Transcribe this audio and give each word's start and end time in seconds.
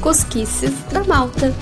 Cosquices 0.00 0.72
da 0.92 1.02
Malta. 1.02 1.52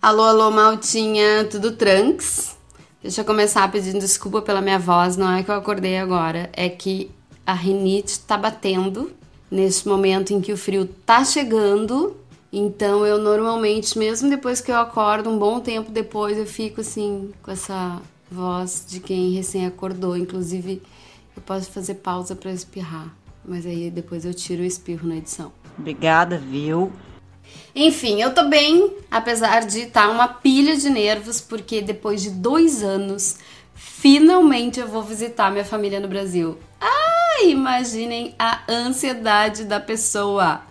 Alô, 0.00 0.22
alô, 0.22 0.52
Maltinha, 0.52 1.48
tudo 1.50 1.72
tranks? 1.72 2.56
Deixa 3.02 3.22
eu 3.22 3.24
começar 3.24 3.68
pedindo 3.72 3.98
desculpa 3.98 4.40
pela 4.40 4.60
minha 4.60 4.78
voz, 4.78 5.16
não 5.16 5.32
é 5.32 5.42
que 5.42 5.50
eu 5.50 5.56
acordei 5.56 5.98
agora, 5.98 6.48
é 6.52 6.68
que 6.68 7.10
a 7.44 7.52
rinite 7.52 8.20
tá 8.20 8.38
batendo 8.38 9.10
neste 9.50 9.88
momento 9.88 10.32
em 10.32 10.40
que 10.40 10.52
o 10.52 10.56
frio 10.56 10.86
tá 11.04 11.24
chegando. 11.24 12.16
Então 12.52 13.04
eu 13.04 13.18
normalmente, 13.18 13.98
mesmo 13.98 14.30
depois 14.30 14.60
que 14.60 14.70
eu 14.70 14.76
acordo, 14.76 15.28
um 15.28 15.36
bom 15.36 15.58
tempo 15.58 15.90
depois, 15.90 16.38
eu 16.38 16.46
fico 16.46 16.82
assim, 16.82 17.32
com 17.42 17.50
essa 17.50 18.00
voz 18.30 18.84
de 18.88 19.00
quem 19.00 19.32
recém 19.32 19.66
acordou. 19.66 20.16
Inclusive, 20.16 20.80
eu 21.36 21.42
posso 21.42 21.70
fazer 21.70 21.94
pausa 21.96 22.34
para 22.34 22.50
espirrar 22.50 23.14
mas 23.46 23.64
aí 23.64 23.90
depois 23.90 24.24
eu 24.24 24.34
tiro 24.34 24.62
o 24.62 24.66
espirro 24.66 25.08
na 25.08 25.16
edição. 25.16 25.52
Obrigada, 25.78 26.36
viu? 26.38 26.92
Enfim, 27.74 28.20
eu 28.20 28.34
tô 28.34 28.48
bem, 28.48 28.92
apesar 29.10 29.64
de 29.64 29.82
estar 29.82 30.08
tá 30.08 30.10
uma 30.10 30.26
pilha 30.26 30.76
de 30.76 30.90
nervos, 30.90 31.40
porque 31.40 31.80
depois 31.80 32.22
de 32.22 32.30
dois 32.30 32.82
anos, 32.82 33.36
finalmente 33.74 34.80
eu 34.80 34.88
vou 34.88 35.02
visitar 35.02 35.52
minha 35.52 35.64
família 35.64 36.00
no 36.00 36.08
Brasil. 36.08 36.58
Ah, 36.80 37.44
imaginem 37.44 38.34
a 38.38 38.62
ansiedade 38.68 39.64
da 39.64 39.78
pessoa. 39.78 40.62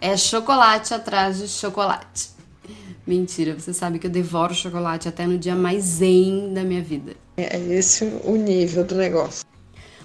É 0.00 0.16
chocolate 0.16 0.92
atrás 0.92 1.38
de 1.38 1.48
chocolate. 1.48 2.30
Mentira, 3.06 3.54
você 3.54 3.72
sabe 3.72 3.98
que 3.98 4.06
eu 4.06 4.10
devoro 4.10 4.54
chocolate 4.54 5.08
até 5.08 5.26
no 5.26 5.38
dia 5.38 5.54
mais 5.54 5.84
zen 5.84 6.52
da 6.52 6.64
minha 6.64 6.82
vida. 6.82 7.14
É 7.36 7.58
esse 7.58 8.04
o 8.24 8.36
nível 8.36 8.84
do 8.84 8.94
negócio. 8.94 9.44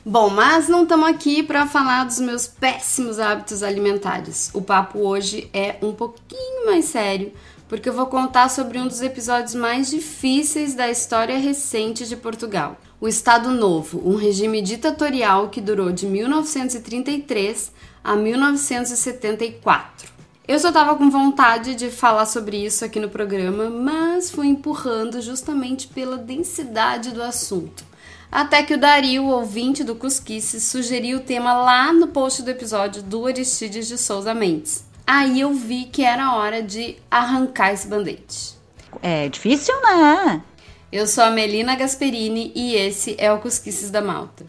Bom, 0.05 0.30
mas 0.30 0.70
não 0.70 0.84
estamos 0.84 1.09
aqui 1.09 1.44
para 1.44 1.67
falar 1.67 2.05
dos 2.05 2.19
meus 2.19 2.47
péssimos 2.47 3.19
hábitos 3.19 3.61
alimentares. 3.61 4.50
O 4.53 4.61
papo 4.61 5.00
hoje 5.00 5.50
é 5.53 5.75
um 5.81 5.92
pouquinho 5.92 6.66
mais 6.66 6.86
sério, 6.86 7.33
porque 7.67 7.89
eu 7.89 7.94
vou 7.94 8.05
contar 8.05 8.50
sobre 8.50 8.80
um 8.80 8.88
dos 8.88 9.02
episódios 9.02 9.53
mais 9.53 9.89
difíceis 9.89 10.73
da 10.73 10.89
história 10.89 11.38
recente 11.38 12.08
de 12.08 12.16
Portugal. 12.16 12.77
O 13.02 13.09
Estado 13.09 13.52
Novo, 13.52 14.02
um 14.09 14.16
regime 14.16 14.61
ditatorial 14.61 15.50
que 15.50 15.59
durou 15.59 15.92
de 15.92 16.05
1933 16.05 17.70
a 18.02 18.16
1974. 18.16 20.14
Eu 20.47 20.59
só 20.59 20.70
estava 20.70 20.95
com 20.95 21.09
vontade 21.09 21.75
de 21.75 21.92
falar 21.92 22.25
sobre 22.25 22.58
isso 22.66 22.86
aqui 22.86 23.02
no 23.02 23.09
programa, 23.09 23.70
mas 23.70 24.31
fui 24.31 24.47
empurrando 24.47 25.22
justamente 25.22 25.89
pela 25.89 26.17
densidade 26.17 27.11
do 27.11 27.22
assunto. 27.22 27.89
Até 28.31 28.61
que 28.61 28.75
o 28.75 28.80
Dario, 28.80 29.25
ouvinte 29.25 29.83
do 29.83 29.95
Cusquice, 29.95 30.61
sugeriu 30.61 31.17
o 31.17 31.22
tema 31.22 31.52
lá 31.53 31.91
no 31.91 32.09
post 32.09 32.44
do 32.44 32.52
episódio 32.52 33.02
do 33.02 33.25
Aristides 33.25 33.88
de 33.88 33.97
Souza 33.97 34.36
Mendes. 34.36 34.83
Aí 35.05 35.41
eu 35.41 35.52
vi 35.52 35.86
que 35.86 36.03
era 36.03 36.36
hora 36.36 36.61
de 36.61 36.97
arrancar 37.09 37.73
esse 37.73 37.88
band-aid. 37.88 38.53
É 39.02 39.27
difícil, 39.30 39.73
né? 39.81 40.44
Eu 40.91 41.08
sou 41.08 41.23
a 41.23 41.31
Melina 41.31 41.75
Gasperini 41.75 42.52
e 42.55 42.75
esse 42.75 43.16
é 43.17 43.31
o 43.33 43.39
Cusquices 43.39 43.89
da 43.89 44.02
Malta. 44.02 44.45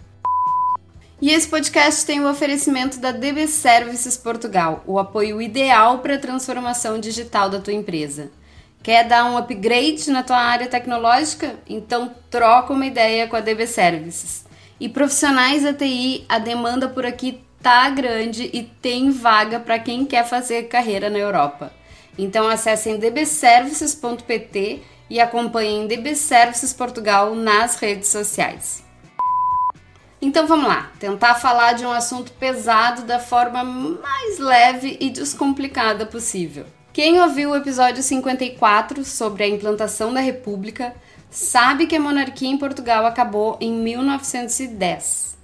E 1.23 1.31
esse 1.31 1.49
podcast 1.49 2.05
tem 2.05 2.21
o 2.21 2.31
oferecimento 2.31 2.99
da 2.99 3.13
DB 3.13 3.47
Services 3.47 4.17
Portugal, 4.17 4.85
o 4.87 4.99
apoio 4.99 5.41
ideal 5.41 6.01
para 6.01 6.17
a 6.17 6.19
transformação 6.19 6.99
digital 6.99 7.49
da 7.49 7.61
tua 7.61 7.75
empresa. 7.75 8.31
Quer 8.83 9.07
dar 9.07 9.27
um 9.27 9.37
upgrade 9.37 10.11
na 10.11 10.23
tua 10.23 10.39
área 10.39 10.67
tecnológica? 10.67 11.57
Então 11.69 12.15
troca 12.31 12.73
uma 12.73 12.87
ideia 12.87 13.29
com 13.29 13.37
a 13.37 13.41
DB 13.41 13.67
Services. 13.67 14.47
E 14.79 14.89
profissionais 14.89 15.63
da 15.63 15.75
TI, 15.75 16.25
a 16.27 16.39
demanda 16.39 16.89
por 16.89 17.05
aqui 17.05 17.45
tá 17.63 17.91
grande 17.91 18.49
e 18.53 18.63
tem 18.63 19.11
vaga 19.11 19.61
para 19.61 19.79
quem 19.79 20.07
quer 20.07 20.27
fazer 20.27 20.63
carreira 20.69 21.11
na 21.11 21.19
Europa. 21.19 21.71
Então 22.17 22.49
acessem 22.49 22.99
dbservices.pt 22.99 24.83
e 25.11 25.21
acompanhem 25.21 25.87
DB 25.87 26.15
Services 26.15 26.73
Portugal 26.73 27.35
nas 27.35 27.77
redes 27.77 28.09
sociais. 28.09 28.83
Então 30.23 30.47
vamos 30.47 30.69
lá, 30.69 30.91
tentar 30.99 31.35
falar 31.35 31.75
de 31.75 31.85
um 31.85 31.91
assunto 31.91 32.33
pesado 32.33 33.03
da 33.03 33.19
forma 33.19 33.63
mais 33.63 34.39
leve 34.39 34.97
e 35.01 35.11
descomplicada 35.11 36.07
possível. 36.07 36.65
Quem 36.93 37.21
ouviu 37.21 37.51
o 37.51 37.57
episódio 37.57 38.03
54 38.03 39.05
sobre 39.05 39.45
a 39.45 39.49
implantação 39.49 40.13
da 40.13 40.19
República 40.19 40.93
sabe 41.31 41.87
que 41.87 41.95
a 41.95 42.01
monarquia 42.01 42.49
em 42.49 42.59
Portugal 42.59 43.07
acabou 43.07 43.57
em 43.61 43.73
1910. 43.73 45.39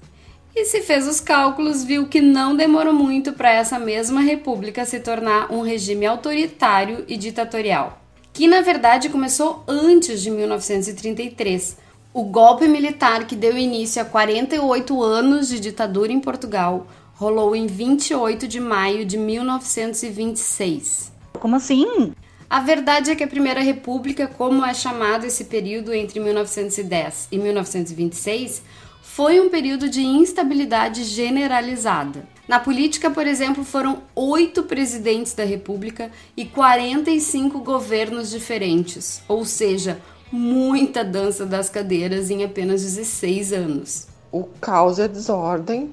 E 0.57 0.65
se 0.65 0.81
fez 0.81 1.07
os 1.07 1.21
cálculos, 1.21 1.85
viu 1.85 2.09
que 2.09 2.21
não 2.21 2.57
demorou 2.57 2.93
muito 2.93 3.33
para 3.33 3.53
essa 3.53 3.79
mesma 3.79 4.23
república 4.23 4.85
se 4.85 4.99
tornar 4.99 5.53
um 5.53 5.61
regime 5.63 6.05
autoritário 6.05 7.05
e 7.07 7.17
ditatorial, 7.17 8.03
que 8.33 8.49
na 8.49 8.61
verdade 8.61 9.09
começou 9.09 9.63
antes 9.69 10.23
de 10.23 10.33
1933. 10.33 11.77
O 12.13 12.25
golpe 12.25 12.67
militar 12.67 13.25
que 13.25 13.37
deu 13.37 13.57
início 13.57 14.03
a 14.03 14.05
48 14.05 15.01
anos 15.01 15.49
de 15.49 15.61
ditadura 15.61 16.11
em 16.11 16.19
Portugal 16.19 16.89
rolou 17.15 17.55
em 17.55 17.69
28 17.69 18.49
de 18.49 18.59
maio 18.59 19.05
de 19.05 19.17
1926. 19.17 21.15
Como 21.37 21.57
assim? 21.57 22.13
A 22.49 22.61
verdade 22.61 23.11
é 23.11 23.17
que 23.17 23.25
a 23.25 23.29
Primeira 23.29 23.61
República, 23.61 24.29
como 24.29 24.65
é 24.65 24.73
chamado 24.73 25.27
esse 25.27 25.45
período 25.45 25.93
entre 25.93 26.21
1910 26.21 27.29
e 27.33 27.39
1926, 27.39 28.63
foi 29.03 29.41
um 29.41 29.49
período 29.49 29.89
de 29.89 30.03
instabilidade 30.03 31.03
generalizada. 31.05 32.29
Na 32.47 32.61
política, 32.61 33.11
por 33.11 33.27
exemplo, 33.27 33.65
foram 33.65 34.03
oito 34.15 34.63
presidentes 34.63 35.35
da 35.35 35.43
República 35.43 36.11
e 36.37 36.45
45 36.45 37.59
governos 37.61 38.31
diferentes, 38.31 39.23
ou 39.27 39.45
seja, 39.45 40.01
muita 40.31 41.05
dança 41.05 41.45
das 41.45 41.69
cadeiras 41.69 42.31
em 42.31 42.45
apenas 42.45 42.83
16 42.83 43.53
anos. 43.53 44.07
O 44.31 44.45
caos 44.45 44.99
e 44.99 45.03
a 45.03 45.07
desordem 45.07 45.93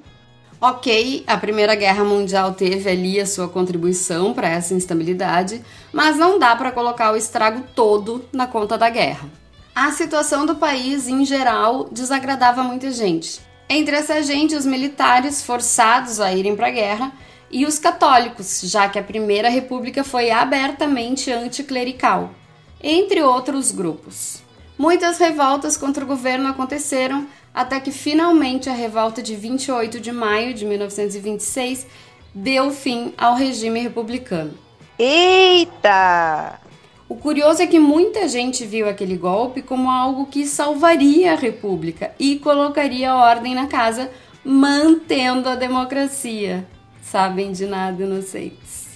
Ok, 0.66 1.25
a 1.28 1.35
Primeira 1.35 1.75
Guerra 1.75 2.06
Mundial 2.06 2.53
teve 2.53 2.90
ali 2.90 3.19
a 3.19 3.25
sua 3.25 3.50
contribuição 3.50 4.34
para 4.34 4.47
essa 4.47 4.74
instabilidade, 4.74 5.62
mas 5.91 6.16
não 6.16 6.40
dá 6.40 6.56
para 6.56 6.72
colocar 6.72 7.12
o 7.12 7.18
estrago 7.18 7.66
todo 7.75 8.24
na 8.31 8.47
conta 8.47 8.78
da 8.78 8.90
guerra. 8.90 9.28
A 9.75 9.91
situação 9.91 10.46
do 10.46 10.56
país, 10.56 11.06
em 11.09 11.25
geral, 11.25 11.90
desagradava 11.91 12.63
muita 12.63 12.91
gente. 12.91 13.41
Entre 13.68 13.94
essa 13.94 14.24
gente, 14.24 14.56
os 14.56 14.66
militares 14.66 15.44
forçados 15.44 16.22
a 16.22 16.31
irem 16.31 16.56
para 16.56 16.68
a 16.68 16.72
guerra 16.72 17.12
e 17.51 17.66
os 17.66 17.78
católicos, 17.78 18.62
já 18.63 18.88
que 18.88 18.97
a 18.97 19.03
Primeira 19.03 19.50
República 19.50 20.01
foi 20.01 20.31
abertamente 20.31 21.30
anticlerical, 21.30 22.31
entre 22.81 23.22
outros 23.22 23.69
grupos. 23.69 24.41
Muitas 24.78 25.18
revoltas 25.18 25.75
contra 25.75 26.06
o 26.06 26.07
governo 26.07 26.47
aconteceram, 26.47 27.28
até 27.53 27.80
que 27.80 27.91
finalmente 27.91 28.69
a 28.69 28.74
revolta 28.74 29.22
de 29.22 29.36
28 29.36 30.00
de 30.00 30.12
maio 30.12 30.53
de 30.53 30.66
1926 30.66 31.86
deu 32.34 32.72
fim 32.72 33.14
ao 33.18 33.36
regime 33.36 33.80
republicano. 33.80 34.53
Eita! 34.97 36.59
O 37.08 37.16
curioso 37.16 37.62
é 37.62 37.68
que 37.68 37.80
muita 37.80 38.28
gente 38.28 38.66
viu 38.66 38.90
aquele 38.90 39.16
golpe 39.16 39.62
como 39.62 39.92
algo 39.92 40.25
que 40.25 40.47
salvaria 40.47 41.34
a 41.34 41.36
república 41.36 42.12
e 42.18 42.38
colocaria 42.40 43.13
ordem 43.13 43.53
na 43.53 43.68
casa, 43.68 44.09
mantendo 44.44 45.47
a 45.47 45.56
democracia. 45.56 46.66
Sabem 47.03 47.52
de 47.52 47.68
nada, 47.68 48.02
inocentes. 48.02 48.88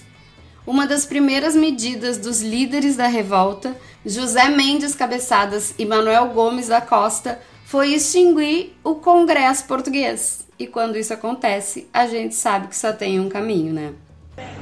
Uma 0.65 0.87
das 0.87 1.05
primeiras 1.05 1.55
medidas 1.55 2.17
dos 2.17 2.41
líderes 2.41 2.95
da 2.95 3.07
revolta, 3.07 3.75
José 4.05 4.49
Mendes 4.49 4.95
Cabeçadas 4.95 5.75
e 5.77 5.85
Manuel 5.85 6.29
Gomes 6.29 6.67
da 6.67 6.81
Costa, 6.81 7.39
foi 7.67 7.93
extinguir 7.93 8.77
o 8.81 8.95
Congresso 8.95 9.65
Português. 9.65 10.47
E 10.57 10.65
quando 10.65 10.97
isso 10.97 11.13
acontece, 11.13 11.85
a 11.93 12.07
gente 12.07 12.33
sabe 12.33 12.69
que 12.69 12.77
só 12.77 12.93
tem 12.93 13.19
um 13.19 13.27
caminho, 13.27 13.73
né? 13.73 13.93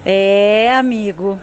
É, 0.04 0.76
amigo. 0.76 1.40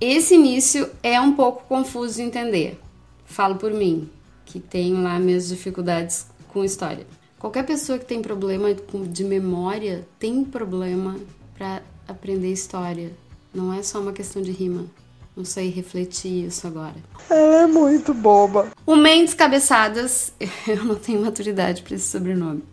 Esse 0.00 0.36
início 0.36 0.88
é 1.02 1.20
um 1.20 1.32
pouco 1.32 1.64
confuso 1.64 2.14
de 2.14 2.22
entender. 2.22 2.78
Falo 3.24 3.56
por 3.56 3.72
mim, 3.72 4.08
que 4.44 4.60
tenho 4.60 5.02
lá 5.02 5.18
minhas 5.18 5.48
dificuldades 5.48 6.28
com 6.46 6.62
história. 6.62 7.04
Qualquer 7.40 7.66
pessoa 7.66 7.98
que 7.98 8.04
tem 8.04 8.22
problema 8.22 8.68
de 8.72 9.24
memória 9.24 10.06
tem 10.16 10.44
problema 10.44 11.16
para 11.58 11.82
aprender 12.06 12.52
história. 12.52 13.10
Não 13.52 13.72
é 13.72 13.82
só 13.82 14.00
uma 14.00 14.12
questão 14.12 14.40
de 14.40 14.52
rima. 14.52 14.86
Não 15.36 15.44
sei 15.44 15.68
refletir 15.68 16.46
isso 16.46 16.66
agora. 16.66 16.94
Ela 17.28 17.64
é 17.64 17.66
muito 17.66 18.14
boba. 18.14 18.68
O 18.86 18.96
Mendes 18.96 19.34
Cabeçadas, 19.34 20.32
eu 20.66 20.82
não 20.82 20.94
tenho 20.94 21.20
maturidade 21.20 21.82
para 21.82 21.94
esse 21.94 22.08
sobrenome. 22.08 22.64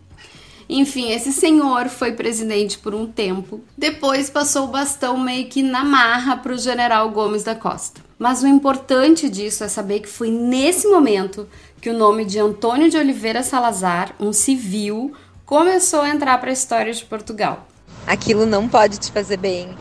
Enfim, 0.66 1.10
esse 1.12 1.30
senhor 1.30 1.90
foi 1.90 2.12
presidente 2.12 2.78
por 2.78 2.94
um 2.94 3.06
tempo, 3.06 3.60
depois 3.76 4.30
passou 4.30 4.64
o 4.64 4.70
bastão 4.70 5.18
meio 5.18 5.46
que 5.46 5.62
na 5.62 5.84
marra 5.84 6.38
para 6.38 6.54
o 6.54 6.58
general 6.58 7.10
Gomes 7.10 7.42
da 7.42 7.54
Costa. 7.54 8.00
Mas 8.18 8.42
o 8.42 8.46
importante 8.46 9.28
disso 9.28 9.62
é 9.62 9.68
saber 9.68 10.00
que 10.00 10.08
foi 10.08 10.30
nesse 10.30 10.88
momento 10.88 11.46
que 11.82 11.90
o 11.90 11.98
nome 11.98 12.24
de 12.24 12.38
Antônio 12.38 12.88
de 12.88 12.96
Oliveira 12.96 13.42
Salazar, 13.42 14.14
um 14.18 14.32
civil, 14.32 15.12
começou 15.44 16.00
a 16.00 16.08
entrar 16.08 16.38
para 16.38 16.48
a 16.48 16.54
história 16.54 16.94
de 16.94 17.04
Portugal. 17.04 17.68
Aquilo 18.06 18.46
não 18.46 18.66
pode 18.66 18.98
te 18.98 19.12
fazer 19.12 19.36
bem. 19.36 19.76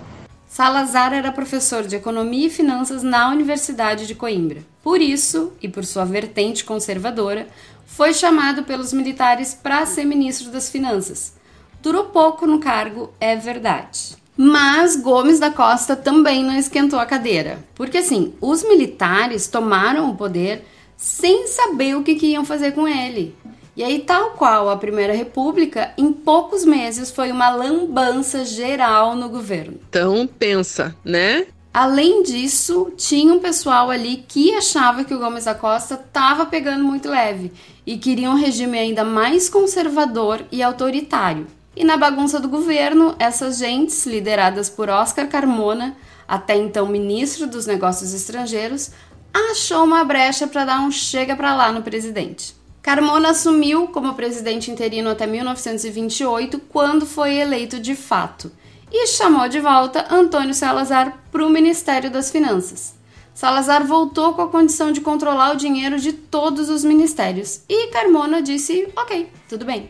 Salazar 0.54 1.14
era 1.14 1.32
professor 1.32 1.82
de 1.82 1.96
Economia 1.96 2.46
e 2.46 2.50
Finanças 2.52 3.02
na 3.02 3.28
Universidade 3.32 4.06
de 4.06 4.14
Coimbra. 4.14 4.64
Por 4.84 5.02
isso, 5.02 5.52
e 5.60 5.68
por 5.68 5.84
sua 5.84 6.06
vertente 6.06 6.64
conservadora, 6.64 7.48
foi 7.88 8.14
chamado 8.14 8.62
pelos 8.62 8.94
militares 8.94 9.56
para 9.56 9.84
ser 9.88 10.06
ministro 10.06 10.52
das 10.52 10.70
Finanças. 10.70 11.34
Durou 11.82 12.04
pouco 12.04 12.46
no 12.46 12.60
cargo, 12.60 13.12
é 13.20 13.36
verdade. 13.36 14.16
Mas 14.38 14.96
Gomes 14.96 15.40
da 15.40 15.50
Costa 15.50 15.96
também 15.96 16.44
não 16.44 16.56
esquentou 16.56 17.00
a 17.00 17.06
cadeira, 17.08 17.58
porque 17.74 17.98
assim, 17.98 18.36
os 18.40 18.62
militares 18.62 19.48
tomaram 19.48 20.12
o 20.12 20.16
poder 20.16 20.68
sem 20.96 21.48
saber 21.48 21.96
o 21.96 22.04
que, 22.04 22.14
que 22.14 22.28
iam 22.28 22.46
fazer 22.46 22.74
com 22.74 22.88
ele. 22.88 23.36
E 23.75 23.84
aí, 23.84 24.00
tal 24.00 24.31
qual 24.31 24.70
a 24.70 24.78
Primeira 24.78 25.14
República, 25.14 25.94
em 25.98 26.14
poucos 26.14 26.64
meses 26.64 27.10
foi 27.10 27.31
uma 27.31 27.50
lambança 27.50 28.46
geral 28.46 29.16
no 29.16 29.30
governo. 29.30 29.80
Então, 29.90 30.28
pensa, 30.28 30.96
né? 31.04 31.48
Além 31.74 32.22
disso, 32.22 32.94
tinha 32.96 33.34
um 33.34 33.40
pessoal 33.40 33.90
ali 33.90 34.24
que 34.28 34.54
achava 34.54 35.04
que 35.04 35.14
o 35.14 35.18
Gomes 35.18 35.46
da 35.46 35.56
Costa 35.56 35.96
estava 35.96 36.46
pegando 36.46 36.84
muito 36.84 37.10
leve 37.10 37.52
e 37.84 37.98
queria 37.98 38.30
um 38.30 38.36
regime 38.36 38.78
ainda 38.78 39.04
mais 39.04 39.50
conservador 39.50 40.46
e 40.52 40.62
autoritário. 40.62 41.48
E 41.76 41.84
na 41.84 41.98
bagunça 41.98 42.40
do 42.40 42.48
governo, 42.48 43.16
essas 43.18 43.58
gentes, 43.58 44.06
lideradas 44.06 44.69
por 44.69 44.88
Oscar 44.88 45.28
Carmona, 45.28 45.98
até 46.28 46.56
então 46.56 46.88
ministro 46.88 47.48
dos 47.48 47.66
Negócios 47.66 48.14
Estrangeiros, 48.14 48.92
achou 49.34 49.84
uma 49.84 50.04
brecha 50.04 50.46
para 50.46 50.66
dar 50.66 50.80
um 50.81 50.92
chega 50.92 51.36
para 51.36 51.56
lá 51.56 51.72
no 51.72 51.81
presidente. 51.81 52.54
Carmona 52.83 53.30
assumiu 53.30 53.88
como 53.88 54.13
presidente 54.13 54.69
interino 54.69 55.09
até 55.09 55.25
1928, 55.25 56.59
quando 56.68 57.06
foi 57.06 57.35
eleito 57.35 57.80
de 57.80 57.95
fato, 57.95 58.51
e 58.91 59.07
chamou 59.07 59.47
de 59.47 59.62
volta 59.62 60.13
Antônio 60.13 60.53
Salazar 60.53 61.18
para 61.31 61.45
o 61.45 61.50
Ministério 61.50 62.12
das 62.12 62.30
Finanças. 62.30 62.94
Salazar 63.33 63.88
voltou 63.88 64.33
com 64.33 64.41
a 64.41 64.50
condição 64.50 64.91
de 64.91 65.00
controlar 65.00 65.53
o 65.53 65.57
dinheiro 65.57 65.97
de 65.97 66.12
todos 66.12 66.69
os 66.69 66.83
ministérios, 66.83 67.62
e 67.69 67.88
Carmona 67.88 68.41
disse: 68.41 68.89
ok, 68.97 69.31
tudo 69.47 69.63
bem. 69.63 69.89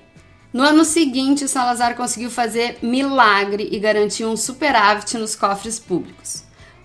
No 0.54 0.62
ano 0.62 0.86
seguinte, 0.86 1.48
Salazar 1.48 1.96
conseguiu 1.96 2.30
fazer 2.30 2.78
milagre 2.84 3.70
e 3.72 3.80
garantir 3.80 4.24
um 4.24 4.38
superávit 4.38 5.18
nos 5.18 5.36
cofres 5.36 5.80
públicos. 5.80 6.44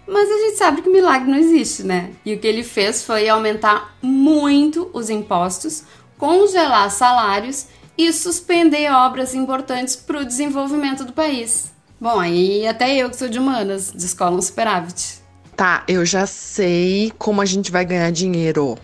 Mas 0.09 0.31
a 0.31 0.39
gente 0.39 0.57
sabe 0.57 0.81
que 0.81 0.89
milagre 0.89 1.31
não 1.31 1.37
existe, 1.37 1.83
né? 1.83 2.13
E 2.25 2.35
o 2.35 2.39
que 2.39 2.47
ele 2.47 2.65
fez 2.65 3.05
foi 3.05 3.29
aumentar 3.29 3.95
muito 4.01 4.91
os 4.95 5.11
impostos, 5.11 5.85
congelar 6.17 6.91
salários 6.91 7.67
e 7.97 8.11
suspender 8.13 8.91
obras 8.91 9.35
importantes 9.35 9.97
para 9.97 10.21
o 10.21 10.25
desenvolvimento 10.25 11.05
do 11.05 11.13
país. 11.13 11.73
Bom, 12.01 12.19
aí 12.19 12.67
até 12.67 12.97
eu 12.97 13.11
que 13.11 13.17
sou 13.17 13.29
de 13.29 13.39
humanas, 13.39 13.93
descola 13.93 14.37
um 14.37 14.43
superávit. 14.43 15.19
Tá, 15.55 15.83
eu 15.87 16.07
já 16.07 16.25
sei 16.25 17.13
como 17.19 17.43
a 17.43 17.45
gente 17.45 17.71
vai 17.71 17.85
ganhar 17.85 18.11
dinheiro. 18.11 18.79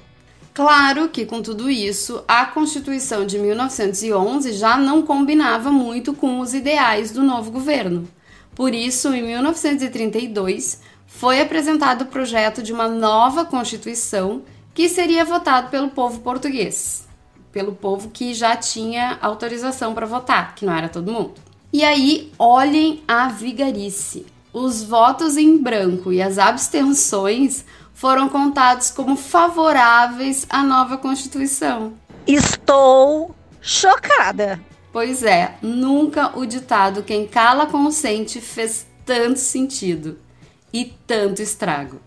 Claro 0.53 1.09
que, 1.09 1.25
com 1.25 1.41
tudo 1.41 1.71
isso, 1.71 2.23
a 2.29 2.45
Constituição 2.45 3.25
de 3.25 3.39
1911 3.39 4.53
já 4.53 4.77
não 4.77 5.03
combinava 5.03 5.71
muito 5.71 6.13
com 6.13 6.39
os 6.41 6.53
ideais 6.53 7.11
do 7.11 7.23
novo 7.23 7.51
governo. 7.51 8.07
Por 8.55 8.75
isso, 8.75 9.13
em 9.13 9.23
1932, 9.23 10.81
foi 11.17 11.41
apresentado 11.41 12.03
o 12.03 12.07
projeto 12.07 12.61
de 12.61 12.73
uma 12.73 12.89
nova 12.89 13.45
Constituição 13.45 14.43
que 14.75 14.89
seria 14.89 15.25
votado 15.25 15.69
pelo 15.69 15.89
povo 15.91 16.21
português, 16.21 17.07
pelo 17.53 17.73
povo 17.73 18.11
que 18.11 18.35
já 18.35 18.57
tinha 18.57 19.17
autorização 19.23 19.95
para 19.95 20.07
votar, 20.07 20.57
que 20.57 20.67
não 20.67 20.75
era 20.75 20.89
todo 20.89 21.13
mundo. 21.13 21.35
E 21.73 21.85
aí, 21.85 22.33
olhem 22.37 23.03
a 23.07 23.29
vigarice. 23.29 24.27
Os 24.53 24.83
votos 24.83 25.37
em 25.37 25.57
branco 25.57 26.13
e 26.13 26.21
as 26.21 26.37
abstenções 26.37 27.65
foram 27.93 28.29
contados 28.29 28.91
como 28.91 29.17
favoráveis 29.17 30.45
à 30.51 30.65
nova 30.65 30.99
Constituição. 30.99 31.95
Estou 32.27 33.35
chocada. 33.61 34.61
Pois 34.93 35.23
é, 35.23 35.57
nunca 35.63 36.37
o 36.37 36.45
ditado 36.45 37.05
quem 37.05 37.27
cala 37.27 37.67
consente 37.67 38.41
fez 38.41 38.87
tanto 39.05 39.39
sentido 39.39 40.24
e 40.75 40.93
tanto 41.07 41.41
estrago. 41.41 42.01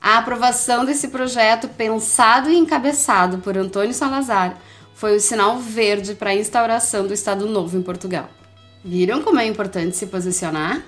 A 0.00 0.18
aprovação 0.18 0.84
desse 0.84 1.08
projeto, 1.08 1.66
pensado 1.66 2.48
e 2.48 2.56
encabeçado 2.56 3.38
por 3.38 3.58
Antônio 3.58 3.92
Salazar, 3.92 4.58
foi 4.94 5.16
o 5.16 5.20
sinal 5.20 5.58
verde 5.58 6.14
para 6.14 6.30
a 6.30 6.34
instauração 6.34 7.04
do 7.04 7.12
Estado 7.12 7.48
Novo 7.48 7.76
em 7.76 7.82
Portugal. 7.82 8.30
Viram 8.84 9.22
como 9.22 9.40
é 9.40 9.46
importante 9.46 9.96
se 9.96 10.06
posicionar? 10.06 10.84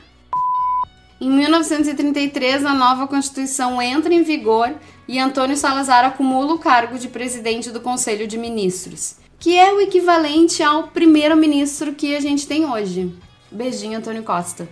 Em 1.20 1.31
1933, 1.31 2.64
a 2.64 2.75
nova 2.75 3.08
Constituição 3.08 3.82
entra 3.82 4.14
em 4.14 4.22
vigor 4.22 4.72
e 5.08 5.19
Antônio 5.19 5.56
Salazar 5.56 6.04
acumula 6.04 6.54
o 6.54 6.58
cargo 6.58 6.98
de 6.98 7.08
presidente 7.08 7.70
do 7.70 7.81
Conselho 7.81 8.28
de 8.28 8.38
Ministros, 8.38 9.16
que 9.40 9.56
é 9.56 9.72
o 9.72 9.81
equivalente 9.81 10.62
ao 10.62 10.88
primeiro-ministro 10.88 11.94
que 11.94 12.14
a 12.14 12.20
gente 12.20 12.46
tem 12.46 12.64
hoje. 12.64 13.12
Beijinho, 13.50 13.98
Antônio 13.98 14.22
Costa. 14.22 14.69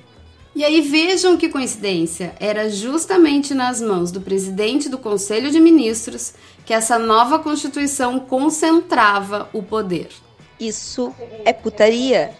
E 0.55 0.65
aí 0.65 0.83
vejam 0.83 1.37
que 1.37 1.49
coincidência, 1.49 2.35
era 2.39 2.69
justamente 2.69 3.55
nas 3.55 3.81
mãos 3.81 4.13
do 4.13 4.21
presidente 4.21 4.89
do 4.89 4.99
Conselho 4.99 5.51
de 5.51 5.59
Ministros 5.59 6.35
que 6.67 6.75
essa 6.75 6.99
nova 6.99 7.39
Constituição 7.39 8.21
concentrava 8.21 9.49
o 9.53 9.63
poder. 9.63 10.09
Isso 10.61 11.15
é 11.45 11.55
putaria. 11.55 12.37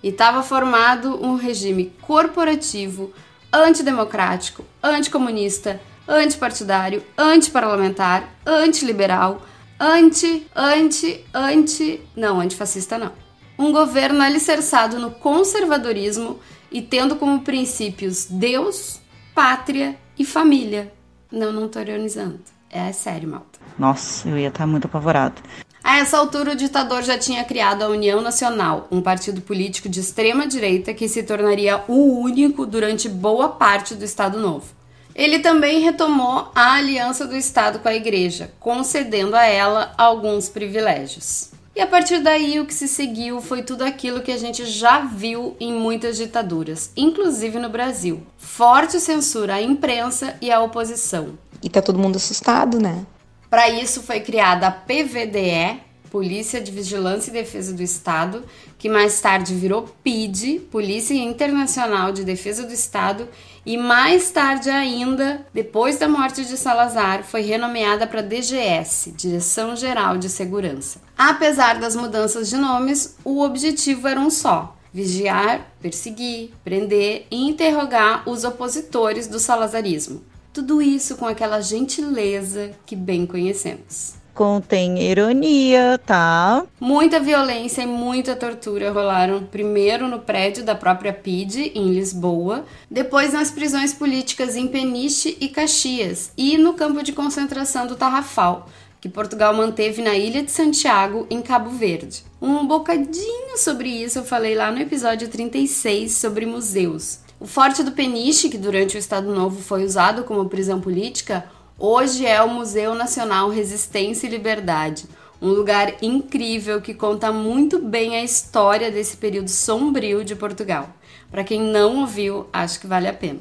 E 0.00 0.08
estava 0.08 0.42
formado 0.44 1.20
um 1.20 1.34
regime 1.34 1.92
corporativo 2.00 3.12
antidemocrático, 3.52 4.64
anticomunista, 4.80 5.80
antipartidário, 6.06 7.02
antiparlamentar, 7.16 8.28
antiliberal, 8.46 9.42
anti, 9.80 10.46
anti, 10.54 11.24
anti. 11.34 12.00
Não, 12.14 12.40
antifascista 12.40 12.96
não. 12.96 13.10
Um 13.58 13.72
governo 13.72 14.22
alicerçado 14.22 15.00
no 15.00 15.10
conservadorismo 15.10 16.38
e 16.70 16.82
tendo 16.82 17.16
como 17.16 17.40
princípios 17.40 18.26
Deus, 18.26 19.00
pátria 19.34 19.96
e 20.18 20.24
família. 20.24 20.92
Não, 21.30 21.52
não 21.52 21.68
tô 21.68 21.80
ironizando. 21.80 22.40
É 22.70 22.92
sério, 22.92 23.28
malta. 23.28 23.58
Nossa, 23.78 24.28
eu 24.28 24.38
ia 24.38 24.48
estar 24.48 24.66
muito 24.66 24.86
apavorado. 24.86 25.40
A 25.82 25.98
essa 25.98 26.18
altura, 26.18 26.52
o 26.52 26.56
ditador 26.56 27.02
já 27.02 27.16
tinha 27.16 27.44
criado 27.44 27.82
a 27.82 27.88
União 27.88 28.20
Nacional, 28.20 28.86
um 28.90 29.00
partido 29.00 29.40
político 29.40 29.88
de 29.88 30.00
extrema 30.00 30.46
direita 30.46 30.92
que 30.92 31.08
se 31.08 31.22
tornaria 31.22 31.82
o 31.88 32.20
único 32.20 32.66
durante 32.66 33.08
boa 33.08 33.48
parte 33.48 33.94
do 33.94 34.04
Estado 34.04 34.38
Novo. 34.38 34.66
Ele 35.14 35.38
também 35.38 35.80
retomou 35.80 36.50
a 36.54 36.74
aliança 36.74 37.26
do 37.26 37.36
Estado 37.36 37.78
com 37.78 37.88
a 37.88 37.94
Igreja, 37.94 38.52
concedendo 38.60 39.34
a 39.34 39.46
ela 39.46 39.92
alguns 39.96 40.48
privilégios. 40.48 41.50
E 41.78 41.80
a 41.80 41.86
partir 41.86 42.18
daí, 42.18 42.58
o 42.58 42.66
que 42.66 42.74
se 42.74 42.88
seguiu 42.88 43.40
foi 43.40 43.62
tudo 43.62 43.84
aquilo 43.84 44.20
que 44.20 44.32
a 44.32 44.36
gente 44.36 44.66
já 44.66 44.98
viu 44.98 45.56
em 45.60 45.72
muitas 45.72 46.16
ditaduras, 46.16 46.90
inclusive 46.96 47.56
no 47.60 47.68
Brasil: 47.68 48.20
forte 48.36 48.98
censura 48.98 49.54
à 49.54 49.62
imprensa 49.62 50.36
e 50.42 50.50
à 50.50 50.60
oposição. 50.60 51.38
E 51.62 51.70
tá 51.70 51.80
todo 51.80 51.96
mundo 51.96 52.16
assustado, 52.16 52.80
né? 52.80 53.06
Para 53.48 53.70
isso 53.70 54.02
foi 54.02 54.18
criada 54.18 54.66
a 54.66 54.72
PVDE, 54.72 55.80
Polícia 56.10 56.60
de 56.60 56.70
Vigilância 56.70 57.30
e 57.30 57.32
Defesa 57.32 57.72
do 57.72 57.82
Estado, 57.82 58.44
que 58.78 58.88
mais 58.88 59.20
tarde 59.20 59.54
virou 59.54 59.88
PID, 60.02 60.60
Polícia 60.70 61.14
Internacional 61.14 62.12
de 62.12 62.24
Defesa 62.24 62.64
do 62.64 62.72
Estado, 62.72 63.28
e 63.64 63.76
mais 63.76 64.30
tarde 64.30 64.70
ainda, 64.70 65.46
depois 65.52 65.98
da 65.98 66.08
morte 66.08 66.44
de 66.44 66.56
Salazar, 66.56 67.24
foi 67.24 67.42
renomeada 67.42 68.06
para 68.06 68.22
DGS, 68.22 69.12
Direção 69.12 69.76
Geral 69.76 70.16
de 70.16 70.28
Segurança. 70.28 71.00
Apesar 71.16 71.78
das 71.78 71.94
mudanças 71.94 72.48
de 72.48 72.56
nomes, 72.56 73.16
o 73.24 73.42
objetivo 73.42 74.08
era 74.08 74.18
um 74.18 74.30
só: 74.30 74.76
vigiar, 74.92 75.72
perseguir, 75.80 76.50
prender 76.64 77.26
e 77.30 77.48
interrogar 77.48 78.28
os 78.28 78.44
opositores 78.44 79.26
do 79.26 79.38
salazarismo. 79.38 80.22
Tudo 80.52 80.80
isso 80.80 81.16
com 81.16 81.26
aquela 81.26 81.60
gentileza 81.60 82.72
que 82.86 82.96
bem 82.96 83.26
conhecemos. 83.26 84.14
Contém 84.38 85.02
ironia, 85.02 86.00
tá? 86.06 86.64
Muita 86.78 87.18
violência 87.18 87.82
e 87.82 87.86
muita 87.88 88.36
tortura 88.36 88.92
rolaram 88.92 89.42
primeiro 89.42 90.06
no 90.06 90.20
prédio 90.20 90.62
da 90.62 90.76
própria 90.76 91.12
PID, 91.12 91.72
em 91.74 91.90
Lisboa, 91.90 92.64
depois 92.88 93.32
nas 93.32 93.50
prisões 93.50 93.92
políticas 93.92 94.54
em 94.54 94.68
Peniche 94.68 95.36
e 95.40 95.48
Caxias 95.48 96.30
e 96.38 96.56
no 96.56 96.74
campo 96.74 97.02
de 97.02 97.12
concentração 97.12 97.88
do 97.88 97.96
Tarrafal, 97.96 98.68
que 99.00 99.08
Portugal 99.08 99.52
manteve 99.52 100.02
na 100.02 100.14
ilha 100.14 100.40
de 100.40 100.52
Santiago, 100.52 101.26
em 101.28 101.42
Cabo 101.42 101.70
Verde. 101.70 102.22
Um 102.40 102.64
bocadinho 102.64 103.58
sobre 103.58 103.88
isso 103.88 104.20
eu 104.20 104.24
falei 104.24 104.54
lá 104.54 104.70
no 104.70 104.78
episódio 104.78 105.26
36 105.26 106.12
sobre 106.12 106.46
museus. 106.46 107.18
O 107.40 107.46
Forte 107.46 107.82
do 107.82 107.90
Peniche, 107.90 108.48
que 108.48 108.58
durante 108.58 108.96
o 108.96 108.98
Estado 108.98 109.32
Novo 109.32 109.60
foi 109.60 109.84
usado 109.84 110.22
como 110.22 110.48
prisão 110.48 110.80
política, 110.80 111.44
hoje 111.78 112.26
é 112.26 112.42
o 112.42 112.48
Museu 112.48 112.94
Nacional 112.94 113.48
Resistência 113.48 114.26
e 114.26 114.30
Liberdade, 114.30 115.06
um 115.40 115.50
lugar 115.50 115.94
incrível 116.02 116.80
que 116.80 116.92
conta 116.92 117.30
muito 117.30 117.78
bem 117.78 118.16
a 118.16 118.24
história 118.24 118.90
desse 118.90 119.16
período 119.16 119.48
sombrio 119.48 120.24
de 120.24 120.34
Portugal. 120.34 120.90
Para 121.30 121.44
quem 121.44 121.60
não 121.60 122.00
ouviu, 122.00 122.46
acho 122.52 122.80
que 122.80 122.86
vale 122.86 123.06
a 123.06 123.12
pena. 123.12 123.40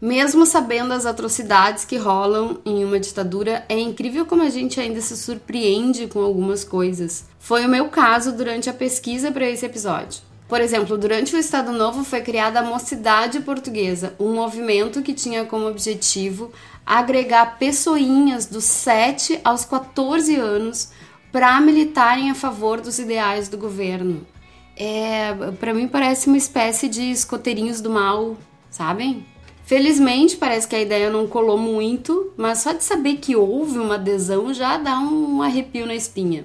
Mesmo 0.00 0.44
sabendo 0.44 0.92
as 0.92 1.06
atrocidades 1.06 1.84
que 1.84 1.96
rolam 1.96 2.58
em 2.66 2.84
uma 2.84 2.98
ditadura, 2.98 3.64
é 3.68 3.78
incrível 3.78 4.26
como 4.26 4.42
a 4.42 4.50
gente 4.50 4.80
ainda 4.80 5.00
se 5.00 5.16
surpreende 5.16 6.08
com 6.08 6.20
algumas 6.20 6.64
coisas. 6.64 7.26
Foi 7.38 7.64
o 7.64 7.68
meu 7.68 7.88
caso 7.88 8.32
durante 8.32 8.68
a 8.68 8.74
pesquisa 8.74 9.30
para 9.30 9.48
esse 9.48 9.64
episódio. 9.64 10.22
Por 10.48 10.60
exemplo, 10.60 10.98
durante 10.98 11.34
o 11.34 11.38
Estado 11.38 11.72
Novo 11.72 12.04
foi 12.04 12.20
criada 12.20 12.58
a 12.58 12.62
Mocidade 12.62 13.40
Portuguesa, 13.40 14.12
um 14.20 14.34
movimento 14.34 15.00
que 15.00 15.14
tinha 15.14 15.46
como 15.46 15.66
objetivo 15.66 16.52
agregar 16.86 17.58
pessoinhas 17.58 18.46
dos 18.46 18.64
7 18.64 19.40
aos 19.44 19.64
14 19.64 20.36
anos 20.36 20.90
para 21.30 21.60
militarem 21.60 22.30
a 22.30 22.34
favor 22.34 22.80
dos 22.80 22.98
ideais 22.98 23.48
do 23.48 23.56
governo. 23.56 24.26
É, 24.76 25.34
para 25.58 25.72
mim 25.72 25.88
parece 25.88 26.28
uma 26.28 26.36
espécie 26.36 26.88
de 26.88 27.10
escoteirinhos 27.10 27.80
do 27.80 27.90
mal, 27.90 28.36
sabem? 28.70 29.24
Felizmente, 29.64 30.36
parece 30.36 30.66
que 30.66 30.76
a 30.76 30.80
ideia 30.80 31.08
não 31.08 31.26
colou 31.26 31.56
muito, 31.56 32.32
mas 32.36 32.58
só 32.58 32.72
de 32.72 32.82
saber 32.82 33.16
que 33.16 33.36
houve 33.36 33.78
uma 33.78 33.94
adesão 33.94 34.52
já 34.52 34.76
dá 34.76 34.98
um 34.98 35.40
arrepio 35.40 35.86
na 35.86 35.94
espinha. 35.94 36.44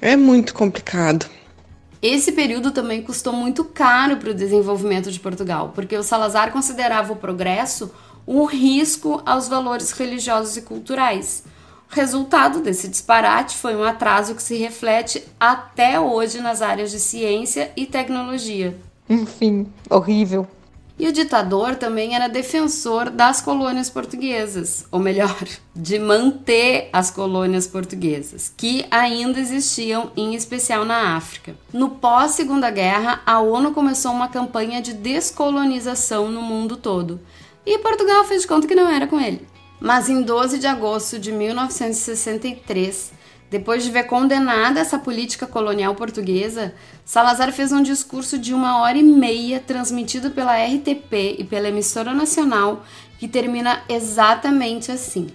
É 0.00 0.16
muito 0.16 0.54
complicado. 0.54 1.26
Esse 2.00 2.30
período 2.30 2.70
também 2.70 3.02
custou 3.02 3.32
muito 3.32 3.64
caro 3.64 4.18
para 4.18 4.30
o 4.30 4.34
desenvolvimento 4.34 5.10
de 5.10 5.18
Portugal, 5.18 5.72
porque 5.74 5.96
o 5.96 6.02
Salazar 6.04 6.52
considerava 6.52 7.12
o 7.12 7.16
progresso 7.16 7.90
um 8.28 8.44
risco 8.44 9.22
aos 9.24 9.48
valores 9.48 9.90
religiosos 9.92 10.58
e 10.58 10.62
culturais. 10.62 11.42
O 11.90 11.94
resultado 11.94 12.60
desse 12.60 12.86
disparate 12.86 13.56
foi 13.56 13.74
um 13.74 13.82
atraso 13.82 14.34
que 14.34 14.42
se 14.42 14.56
reflete 14.56 15.24
até 15.40 15.98
hoje 15.98 16.38
nas 16.38 16.60
áreas 16.60 16.90
de 16.90 17.00
ciência 17.00 17.72
e 17.74 17.86
tecnologia. 17.86 18.76
Enfim, 19.08 19.66
horrível. 19.88 20.46
E 20.98 21.06
o 21.06 21.12
ditador 21.12 21.76
também 21.76 22.16
era 22.16 22.28
defensor 22.28 23.08
das 23.08 23.40
colônias 23.40 23.88
portuguesas, 23.88 24.84
ou 24.90 24.98
melhor, 24.98 25.46
de 25.74 25.96
manter 25.96 26.90
as 26.92 27.08
colônias 27.08 27.68
portuguesas, 27.68 28.52
que 28.54 28.84
ainda 28.90 29.38
existiam, 29.38 30.10
em 30.16 30.34
especial 30.34 30.84
na 30.84 31.16
África. 31.16 31.54
No 31.72 31.90
pós-Segunda 31.90 32.68
Guerra, 32.68 33.22
a 33.24 33.38
ONU 33.38 33.72
começou 33.72 34.10
uma 34.10 34.26
campanha 34.26 34.82
de 34.82 34.92
descolonização 34.92 36.32
no 36.32 36.42
mundo 36.42 36.76
todo, 36.76 37.20
e 37.68 37.78
Portugal 37.80 38.24
fez 38.24 38.42
de 38.42 38.48
conta 38.48 38.66
que 38.66 38.74
não 38.74 38.88
era 38.88 39.06
com 39.06 39.20
ele. 39.20 39.46
Mas 39.78 40.08
em 40.08 40.22
12 40.22 40.58
de 40.58 40.66
agosto 40.66 41.18
de 41.18 41.30
1963, 41.30 43.12
depois 43.50 43.84
de 43.84 43.90
ver 43.90 44.04
condenada 44.04 44.80
essa 44.80 44.98
política 44.98 45.46
colonial 45.46 45.94
portuguesa, 45.94 46.74
Salazar 47.04 47.52
fez 47.52 47.70
um 47.70 47.82
discurso 47.82 48.38
de 48.38 48.54
uma 48.54 48.80
hora 48.80 48.96
e 48.96 49.02
meia 49.02 49.60
transmitido 49.60 50.30
pela 50.30 50.56
RTP 50.56 51.36
e 51.38 51.44
pela 51.44 51.68
emissora 51.68 52.14
nacional 52.14 52.82
que 53.18 53.28
termina 53.28 53.82
exatamente 53.86 54.90
assim. 54.90 55.28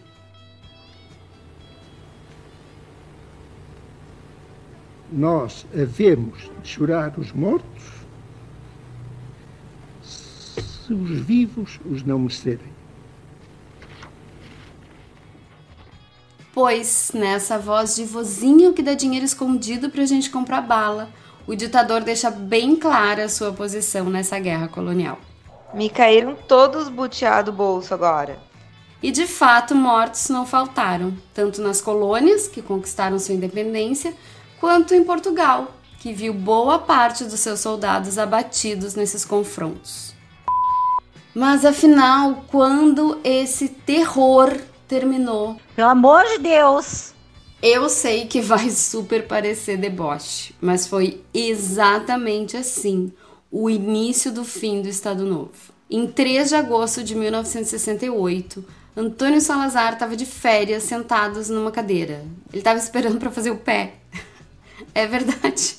Nós 5.12 5.68
havemos 5.72 6.50
de 6.64 6.68
chorar 6.68 7.14
os 7.20 7.32
mortos 7.32 8.03
se 10.86 10.94
os 10.94 11.20
vivos 11.20 11.80
os 11.86 12.04
não 12.04 12.20
merecerem. 12.20 12.74
Pois, 16.54 17.12
nessa 17.14 17.58
voz 17.58 17.96
de 17.96 18.06
vozinho 18.06 18.74
que 18.74 18.84
dá 18.84 18.94
dinheiro 18.94 19.26
escondido 19.26 19.90
pra 19.90 20.06
gente 20.06 20.30
comprar 20.30 20.62
bala, 20.62 21.10
o 21.48 21.56
ditador 21.56 22.02
deixa 22.02 22.30
bem 22.30 22.76
clara 22.76 23.26
a 23.26 23.30
sua 23.30 23.52
posição 23.52 24.10
nessa 24.10 24.38
guerra 24.38 24.68
colonial. 24.68 25.20
Me 25.74 25.90
caíram 25.90 26.36
todos 26.36 26.90
buteados 26.90 27.52
do 27.52 27.58
bolso 27.58 27.94
agora. 27.94 28.38
E 29.02 29.12
de 29.12 29.26
fato, 29.26 29.74
mortos 29.74 30.30
não 30.30 30.46
faltaram, 30.46 31.14
tanto 31.34 31.62
nas 31.62 31.82
colônias, 31.82 32.48
que 32.48 32.62
conquistaram 32.62 33.18
sua 33.18 33.34
independência, 33.36 34.14
quanto 34.60 34.94
em 34.94 35.04
Portugal, 35.04 35.76
que 36.00 36.14
viu 36.14 36.34
boa 36.34 36.78
parte 36.80 37.26
dos 37.26 37.40
seus 37.40 37.60
soldados 37.60 38.18
abatidos 38.18 38.94
nesses 38.94 39.26
confrontos. 39.26 40.13
Mas 41.34 41.66
afinal, 41.66 42.46
quando 42.48 43.20
esse 43.24 43.68
terror 43.68 44.56
terminou. 44.88 45.58
Pelo 45.76 45.90
amor 45.90 46.24
de 46.26 46.38
Deus! 46.40 47.14
Eu 47.62 47.90
sei 47.90 48.28
que 48.28 48.42
vai 48.42 48.70
super 48.70 49.26
parecer 49.26 49.78
deboche, 49.78 50.54
mas 50.62 50.86
foi 50.86 51.24
exatamente 51.34 52.58
assim 52.58 53.12
o 53.50 53.70
início 53.70 54.32
do 54.32 54.44
fim 54.44 54.82
do 54.82 54.90
Estado 54.90 55.26
Novo. 55.26 55.74
Em 55.90 56.06
3 56.08 56.50
de 56.50 56.56
agosto 56.56 57.04
de 57.04 57.16
1968, 57.16 58.66
Antônio 58.96 59.40
Salazar 59.40 59.94
estava 59.94 60.16
de 60.16 60.26
férias 60.26 60.84
sentados 60.84 61.50
numa 61.50 61.72
cadeira. 61.72 62.26
Ele 62.52 62.60
estava 62.60 62.78
esperando 62.78 63.18
para 63.18 63.32
fazer 63.32 63.52
o 63.52 63.58
pé. 63.58 63.94
é 64.94 65.08
verdade. 65.08 65.78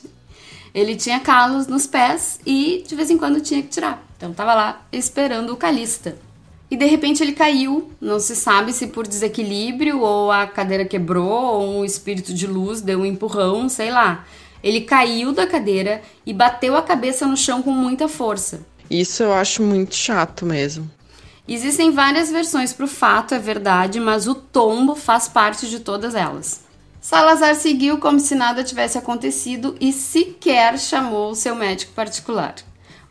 Ele 0.75 0.97
tinha 0.97 1.21
calos 1.21 1.67
nos 1.67 1.87
pés 1.87 2.41
e 2.45 2.85
de 2.87 2.97
vez 2.97 3.11
em 3.11 3.19
quando 3.19 3.41
tinha 3.41 3.63
que 3.63 3.69
tirar. 3.69 4.05
Então 4.17 4.31
estava 4.31 4.55
lá 4.55 4.83
esperando 4.93 5.53
o 5.53 5.57
calista 5.57 6.17
e 6.71 6.77
de 6.77 6.87
repente 6.87 7.23
ele 7.23 7.33
caiu. 7.33 7.91
Não 8.01 8.19
se 8.19 8.35
sabe 8.35 8.73
se 8.73 8.89
por 8.89 9.07
desequilíbrio 9.07 10.01
ou 10.01 10.31
a 10.31 10.47
cadeira 10.47 10.85
quebrou 10.85 11.31
ou 11.31 11.81
um 11.81 11.85
espírito 11.85 12.35
de 12.35 12.47
luz 12.47 12.81
deu 12.81 13.01
um 13.01 13.07
empurrão, 13.07 13.69
sei 13.69 13.91
lá. 13.91 14.25
Ele 14.63 14.81
caiu 14.81 15.33
da 15.33 15.47
cadeira 15.47 16.03
e 16.25 16.33
bateu 16.33 16.77
a 16.77 16.83
cabeça 16.83 17.27
no 17.27 17.37
chão 17.37 17.63
com 17.63 17.71
muita 17.71 18.09
força. 18.09 18.67
Isso 18.91 19.23
eu 19.23 19.33
acho 19.33 19.63
muito 19.63 19.95
chato 19.95 20.45
mesmo. 20.47 20.91
Existem 21.47 21.91
várias 21.91 22.31
versões 22.31 22.73
para 22.73 22.87
o 22.87 22.89
fato, 22.89 23.35
é 23.35 23.39
verdade, 23.39 24.01
mas 24.01 24.27
o 24.27 24.35
tombo 24.35 24.95
faz 24.95 25.29
parte 25.29 25.69
de 25.69 25.81
todas 25.81 26.15
elas. 26.15 26.65
Salazar 27.01 27.55
seguiu 27.55 27.99
como 27.99 28.19
se 28.19 28.35
nada 28.35 28.65
tivesse 28.65 28.97
acontecido 28.97 29.77
e 29.79 29.93
sequer 29.93 30.79
chamou 30.79 31.31
o 31.31 31.35
seu 31.35 31.55
médico 31.55 31.93
particular 31.93 32.55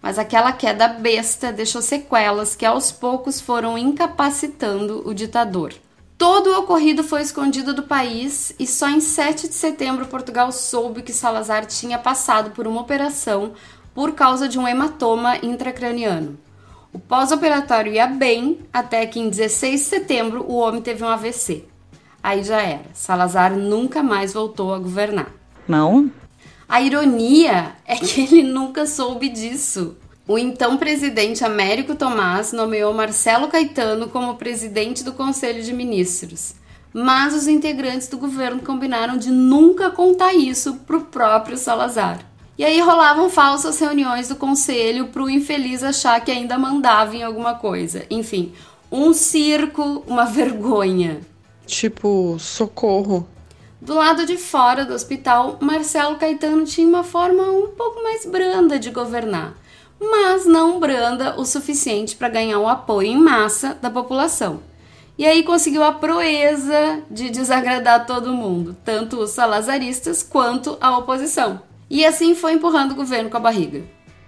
mas 0.04 0.20
aquela 0.20 0.52
queda 0.52 0.90
besta 0.90 1.50
deixou 1.54 1.82
sequelas 1.82 2.58
que 2.58 2.66
aos 2.66 2.92
poucos 2.92 3.40
foram 3.40 3.78
incapacitando 3.78 5.02
o 5.08 5.14
ditador. 5.14 5.74
Todo 6.18 6.48
o 6.48 6.60
ocorrido 6.60 7.06
foi 7.06 7.22
escondido 7.22 7.74
do 7.74 7.84
país 7.84 8.54
e 8.60 8.68
só 8.68 8.90
em 8.90 9.00
7 9.00 9.48
de 9.48 9.54
setembro 9.54 10.06
Portugal 10.06 10.52
soube 10.52 11.04
que 11.04 11.14
Salazar 11.14 11.66
tinha 11.66 11.98
passado 11.98 12.52
por 12.52 12.68
uma 12.68 12.82
operação 12.82 13.54
por 13.94 14.12
causa 14.12 14.50
de 14.50 14.60
um 14.60 14.68
hematoma 14.68 15.38
intracraniano. 15.38 16.38
O 16.92 17.00
pós-operatório 17.00 17.94
ia 17.94 18.06
bem 18.06 18.60
até 18.74 19.06
que 19.06 19.22
em 19.22 19.30
16 19.30 19.80
de 19.80 19.88
setembro 19.88 20.44
o 20.46 20.56
homem 20.56 20.82
teve 20.82 21.02
um 21.02 21.08
AVC. 21.08 21.64
Aí 22.22 22.44
já 22.44 22.62
era. 22.62 22.86
Salazar 22.94 23.56
nunca 23.56 24.04
mais 24.04 24.34
voltou 24.34 24.74
a 24.74 24.80
governar. 24.80 25.32
Não? 25.66 26.12
A 26.68 26.82
ironia 26.82 27.74
é 27.86 27.96
que 27.96 28.22
ele 28.22 28.44
nunca 28.44 28.86
soube 28.86 29.30
disso. 29.30 29.98
O 30.28 30.38
então 30.38 30.78
presidente 30.78 31.44
Américo 31.44 31.96
Tomás 31.96 32.54
nomeou 32.54 32.94
Marcelo 32.94 33.50
Caetano 33.50 34.08
como 34.08 34.36
presidente 34.36 35.04
do 35.04 35.12
Conselho 35.12 35.62
de 35.62 35.74
Ministros. 35.74 36.56
Mas 36.94 37.34
os 37.34 37.48
integrantes 37.48 38.08
do 38.08 38.18
governo 38.18 38.62
combinaram 38.62 39.18
de 39.18 39.30
nunca 39.30 39.90
contar 39.90 40.34
isso 40.34 40.76
para 40.86 40.98
o 40.98 41.06
próprio 41.06 41.58
Salazar. 41.58 42.20
E 42.58 42.64
aí 42.64 42.80
rolavam 42.80 43.30
falsas 43.30 43.80
reuniões 43.80 44.30
do 44.30 44.36
conselho 44.36 45.08
para 45.08 45.24
o 45.24 45.30
infeliz 45.30 45.84
achar 45.84 46.24
que 46.24 46.32
ainda 46.32 46.58
mandava 46.58 47.16
em 47.16 47.24
alguma 47.24 47.56
coisa. 47.56 48.06
Enfim, 48.12 48.54
um 48.92 49.12
circo, 49.12 50.04
uma 50.08 50.24
vergonha. 50.30 51.22
Tipo, 51.66 52.38
socorro. 52.40 53.28
Do 53.84 53.96
lado 53.96 54.26
de 54.26 54.38
fora 54.38 54.86
do 54.86 54.94
hospital, 54.94 55.58
Marcelo 55.60 56.16
Caetano 56.16 56.64
tinha 56.64 56.88
uma 56.88 57.04
forma 57.04 57.44
um 57.44 57.68
pouco 57.68 58.02
mais 58.02 58.26
branda 58.26 58.80
de 58.80 58.90
governar, 58.90 59.56
mas 60.00 60.46
não 60.46 60.80
branda 60.80 61.38
o 61.38 61.44
suficiente 61.44 62.16
para 62.16 62.30
ganhar 62.30 62.60
o 62.60 62.70
apoio 62.70 63.10
em 63.10 63.18
massa 63.18 63.78
da 63.82 63.90
população. 63.90 64.62
E 65.18 65.26
aí 65.26 65.44
conseguiu 65.44 65.84
a 65.84 65.92
proeza 65.92 67.02
de 67.12 67.30
desagradar 67.30 68.06
todo 68.06 68.34
mundo, 68.34 68.74
tanto 68.86 69.20
os 69.20 69.32
salazaristas 69.32 70.24
quanto 70.24 70.78
a 70.80 70.98
oposição. 70.98 71.62
E 71.90 72.06
assim 72.06 72.34
foi 72.36 72.54
empurrando 72.54 72.94
o 72.94 72.96
governo 72.96 73.30
com 73.30 73.36
a 73.36 73.42
barriga. 73.42 73.84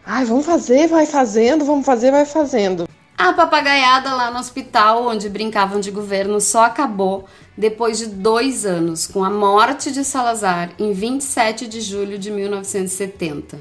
Ai, 0.06 0.26
vamos 0.26 0.46
fazer, 0.46 0.90
vai 0.90 1.06
fazendo, 1.06 1.64
vamos 1.64 1.86
fazer, 1.86 2.12
vai 2.12 2.26
fazendo. 2.26 2.90
A 3.18 3.32
papagaiada 3.32 4.14
lá 4.14 4.30
no 4.30 4.40
hospital, 4.40 5.08
onde 5.08 5.30
brincavam 5.30 5.80
de 5.80 5.90
governo, 5.90 6.42
só 6.42 6.66
acabou 6.66 7.24
depois 7.58 7.98
de 7.98 8.08
dois 8.08 8.66
anos, 8.66 9.08
com 9.08 9.24
a 9.24 9.30
morte 9.30 9.92
de 9.92 10.04
Salazar 10.04 10.72
em 10.78 10.92
27 10.92 11.68
de 11.68 11.82
julho 11.82 12.18
de 12.18 12.30
1970. 12.32 13.60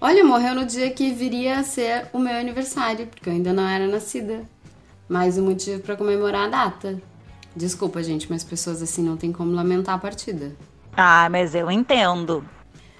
Olha, 0.00 0.24
morreu 0.24 0.54
no 0.54 0.64
dia 0.64 0.90
que 0.90 1.12
viria 1.12 1.58
a 1.58 1.64
ser 1.64 2.08
o 2.12 2.18
meu 2.18 2.34
aniversário, 2.34 3.06
porque 3.06 3.28
eu 3.28 3.32
ainda 3.32 3.52
não 3.52 3.66
era 3.66 3.86
nascida. 3.86 4.44
Mais 5.08 5.38
um 5.38 5.44
motivo 5.44 5.80
para 5.82 5.96
comemorar 5.96 6.46
a 6.46 6.48
data. 6.48 7.00
Desculpa, 7.54 8.02
gente, 8.02 8.30
mas 8.30 8.44
pessoas 8.44 8.82
assim 8.82 9.02
não 9.02 9.16
tem 9.16 9.32
como 9.32 9.52
lamentar 9.52 9.94
a 9.94 9.98
partida. 9.98 10.54
Ah, 10.94 11.28
mas 11.30 11.54
eu 11.54 11.70
entendo. 11.70 12.44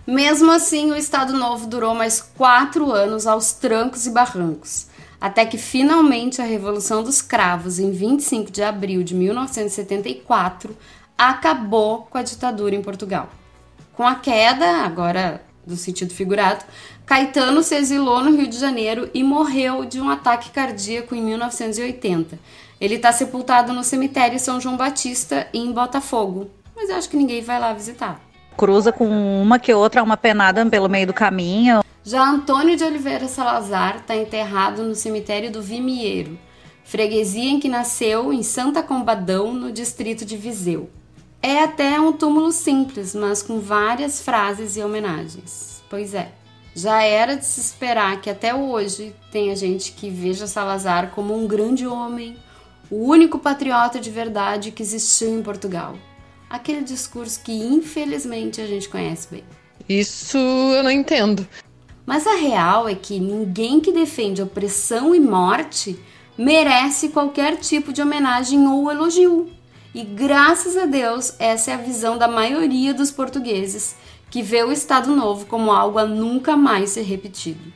Mesmo 0.06 0.52
assim, 0.52 0.90
o 0.92 0.96
Estado 0.96 1.32
Novo 1.32 1.66
durou 1.66 1.94
mais 1.94 2.20
quatro 2.20 2.92
anos 2.92 3.26
aos 3.26 3.52
trancos 3.52 4.06
e 4.06 4.10
barrancos, 4.10 4.86
até 5.20 5.46
que 5.46 5.58
finalmente 5.58 6.40
a 6.40 6.44
Revolução 6.44 7.02
dos 7.02 7.22
Cravos, 7.22 7.78
em 7.78 7.90
25 7.90 8.50
de 8.50 8.62
abril 8.62 9.02
de 9.02 9.14
1974, 9.14 10.76
acabou 11.16 12.06
com 12.10 12.18
a 12.18 12.22
ditadura 12.22 12.74
em 12.74 12.82
Portugal. 12.82 13.30
Com 13.94 14.06
a 14.06 14.14
queda, 14.14 14.84
agora 14.84 15.42
do 15.66 15.76
sentido 15.76 16.12
figurado, 16.12 16.64
Caetano 17.04 17.62
se 17.62 17.74
exilou 17.74 18.22
no 18.22 18.36
Rio 18.36 18.46
de 18.46 18.58
Janeiro 18.58 19.10
e 19.12 19.24
morreu 19.24 19.84
de 19.84 20.00
um 20.00 20.08
ataque 20.08 20.50
cardíaco 20.50 21.14
em 21.14 21.22
1980. 21.22 22.38
Ele 22.80 22.96
está 22.96 23.10
sepultado 23.12 23.72
no 23.72 23.82
cemitério 23.82 24.38
São 24.38 24.60
João 24.60 24.76
Batista, 24.76 25.48
em 25.52 25.72
Botafogo, 25.72 26.50
mas 26.74 26.90
eu 26.90 26.96
acho 26.96 27.08
que 27.08 27.16
ninguém 27.16 27.40
vai 27.40 27.58
lá 27.58 27.72
visitar 27.72 28.25
cruza 28.56 28.90
com 28.90 29.06
uma 29.06 29.58
que 29.58 29.72
outra, 29.72 30.02
uma 30.02 30.16
penada 30.16 30.64
pelo 30.66 30.88
meio 30.88 31.06
do 31.06 31.12
caminho. 31.12 31.84
Já 32.02 32.24
Antônio 32.24 32.76
de 32.76 32.84
Oliveira 32.84 33.28
Salazar 33.28 33.96
está 33.96 34.16
enterrado 34.16 34.82
no 34.82 34.94
cemitério 34.94 35.50
do 35.50 35.60
Vimieiro, 35.60 36.38
freguesia 36.84 37.50
em 37.50 37.60
que 37.60 37.68
nasceu 37.68 38.32
em 38.32 38.42
Santa 38.42 38.82
Combadão, 38.82 39.52
no 39.52 39.70
distrito 39.70 40.24
de 40.24 40.36
Viseu. 40.36 40.88
É 41.42 41.62
até 41.62 42.00
um 42.00 42.12
túmulo 42.12 42.50
simples, 42.50 43.14
mas 43.14 43.42
com 43.42 43.60
várias 43.60 44.22
frases 44.22 44.76
e 44.76 44.82
homenagens. 44.82 45.82
Pois 45.90 46.14
é, 46.14 46.32
já 46.74 47.02
era 47.02 47.36
de 47.36 47.44
se 47.44 47.60
esperar 47.60 48.20
que 48.20 48.30
até 48.30 48.54
hoje 48.54 49.14
tenha 49.30 49.54
gente 49.54 49.92
que 49.92 50.08
veja 50.08 50.46
Salazar 50.46 51.10
como 51.10 51.36
um 51.36 51.46
grande 51.46 51.86
homem, 51.86 52.36
o 52.90 53.08
único 53.08 53.38
patriota 53.38 53.98
de 53.98 54.10
verdade 54.10 54.70
que 54.70 54.82
existiu 54.82 55.36
em 55.36 55.42
Portugal 55.42 55.96
aquele 56.48 56.82
discurso 56.82 57.40
que 57.42 57.52
infelizmente 57.52 58.60
a 58.60 58.66
gente 58.66 58.88
conhece 58.88 59.28
bem. 59.30 59.44
Isso 59.88 60.38
eu 60.38 60.82
não 60.82 60.90
entendo. 60.90 61.46
Mas 62.04 62.26
a 62.26 62.36
real 62.36 62.88
é 62.88 62.94
que 62.94 63.18
ninguém 63.18 63.80
que 63.80 63.92
defende 63.92 64.42
opressão 64.42 65.14
e 65.14 65.20
morte 65.20 65.98
merece 66.38 67.08
qualquer 67.08 67.56
tipo 67.56 67.92
de 67.92 68.00
homenagem 68.02 68.66
ou 68.66 68.90
elogio. 68.90 69.50
E 69.94 70.04
graças 70.04 70.76
a 70.76 70.84
Deus, 70.86 71.34
essa 71.38 71.70
é 71.70 71.74
a 71.74 71.78
visão 71.78 72.18
da 72.18 72.28
maioria 72.28 72.92
dos 72.92 73.10
portugueses, 73.10 73.96
que 74.30 74.42
vê 74.42 74.62
o 74.62 74.70
Estado 74.70 75.14
Novo 75.16 75.46
como 75.46 75.72
algo 75.72 75.98
a 75.98 76.04
nunca 76.04 76.56
mais 76.56 76.90
ser 76.90 77.02
repetido. 77.02 77.72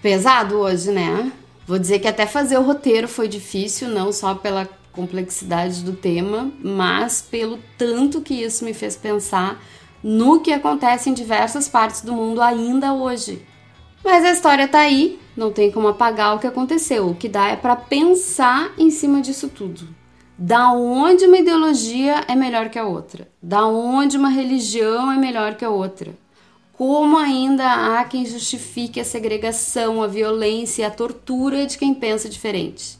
Pesado 0.00 0.56
hoje, 0.56 0.90
né? 0.90 1.30
Vou 1.66 1.78
dizer 1.78 1.98
que 1.98 2.08
até 2.08 2.26
fazer 2.26 2.58
o 2.58 2.62
roteiro 2.62 3.06
foi 3.08 3.28
difícil, 3.28 3.88
não 3.88 4.12
só 4.12 4.34
pela 4.34 4.68
complexidade 4.94 5.82
do 5.82 5.92
tema, 5.92 6.52
mas 6.62 7.20
pelo 7.20 7.58
tanto 7.76 8.20
que 8.20 8.34
isso 8.34 8.64
me 8.64 8.72
fez 8.72 8.96
pensar 8.96 9.62
no 10.02 10.40
que 10.40 10.52
acontece 10.52 11.08
em 11.08 11.14
diversas 11.14 11.68
partes 11.68 12.02
do 12.02 12.12
mundo 12.12 12.40
ainda 12.40 12.92
hoje. 12.92 13.42
Mas 14.04 14.24
a 14.24 14.32
história 14.32 14.68
tá 14.68 14.80
aí, 14.80 15.18
não 15.34 15.50
tem 15.50 15.70
como 15.72 15.88
apagar 15.88 16.36
o 16.36 16.38
que 16.38 16.46
aconteceu. 16.46 17.08
O 17.08 17.14
que 17.14 17.28
dá 17.28 17.48
é 17.48 17.56
para 17.56 17.74
pensar 17.74 18.72
em 18.76 18.90
cima 18.90 19.22
disso 19.22 19.48
tudo. 19.48 19.88
Da 20.36 20.72
onde 20.72 21.24
uma 21.24 21.38
ideologia 21.38 22.24
é 22.28 22.34
melhor 22.34 22.68
que 22.68 22.78
a 22.78 22.84
outra? 22.84 23.28
Da 23.42 23.66
onde 23.66 24.16
uma 24.16 24.28
religião 24.28 25.10
é 25.10 25.16
melhor 25.16 25.54
que 25.54 25.64
a 25.64 25.70
outra? 25.70 26.12
Como 26.74 27.16
ainda 27.16 27.98
há 27.98 28.04
quem 28.04 28.26
justifique 28.26 29.00
a 29.00 29.04
segregação, 29.04 30.02
a 30.02 30.06
violência 30.06 30.82
e 30.82 30.84
a 30.84 30.90
tortura 30.90 31.64
de 31.66 31.78
quem 31.78 31.94
pensa 31.94 32.28
diferente? 32.28 32.98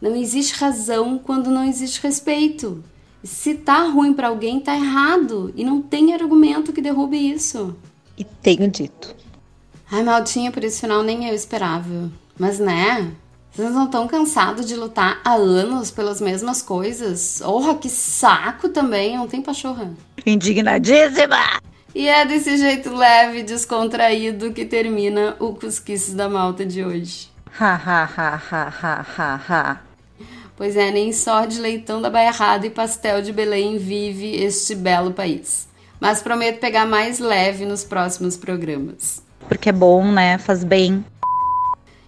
Não 0.00 0.16
existe 0.16 0.54
razão 0.54 1.18
quando 1.18 1.50
não 1.50 1.64
existe 1.64 2.02
respeito. 2.02 2.82
Se 3.22 3.54
tá 3.54 3.84
ruim 3.84 4.14
para 4.14 4.28
alguém, 4.28 4.60
tá 4.60 4.74
errado. 4.74 5.52
E 5.54 5.62
não 5.62 5.82
tem 5.82 6.14
argumento 6.14 6.72
que 6.72 6.80
derrube 6.80 7.16
isso. 7.16 7.76
E 8.16 8.24
tenho 8.24 8.68
dito. 8.68 9.14
Ai, 9.90 10.02
Maltinha, 10.02 10.50
por 10.50 10.64
esse 10.64 10.80
final 10.80 11.02
nem 11.02 11.28
eu 11.28 11.34
esperava. 11.34 12.10
Mas 12.38 12.58
né? 12.58 13.12
Vocês 13.52 13.72
não 13.72 13.86
estão 13.86 14.06
cansados 14.06 14.64
de 14.64 14.76
lutar 14.76 15.20
há 15.24 15.34
anos 15.34 15.90
pelas 15.90 16.20
mesmas 16.20 16.62
coisas? 16.62 17.42
Orra, 17.42 17.74
que 17.74 17.88
saco 17.88 18.68
também, 18.68 19.18
não 19.18 19.26
tem 19.26 19.42
pachorra. 19.42 19.92
Indignadíssima! 20.24 21.60
E 21.92 22.06
é 22.06 22.24
desse 22.24 22.56
jeito 22.56 22.94
leve 22.94 23.40
e 23.40 23.42
descontraído 23.42 24.52
que 24.52 24.64
termina 24.64 25.34
o 25.40 25.52
Cusquices 25.54 26.14
da 26.14 26.28
Malta 26.28 26.64
de 26.64 26.84
hoje. 26.84 27.28
Ha 27.58 27.74
ha 27.74 28.04
ha 28.04 28.40
ha 28.50 28.72
ha 28.82 29.06
ha 29.18 29.40
ha. 29.48 29.89
Pois 30.60 30.76
é, 30.76 30.90
nem 30.90 31.10
só 31.10 31.46
de 31.46 31.58
leitão 31.58 32.02
da 32.02 32.10
Bairrada 32.10 32.66
e 32.66 32.70
pastel 32.70 33.22
de 33.22 33.32
Belém 33.32 33.78
vive 33.78 34.36
este 34.36 34.74
belo 34.74 35.10
país. 35.10 35.66
Mas 35.98 36.20
prometo 36.20 36.60
pegar 36.60 36.84
mais 36.84 37.18
leve 37.18 37.64
nos 37.64 37.82
próximos 37.82 38.36
programas. 38.36 39.22
Porque 39.48 39.70
é 39.70 39.72
bom, 39.72 40.12
né? 40.12 40.36
Faz 40.36 40.62
bem. 40.62 41.02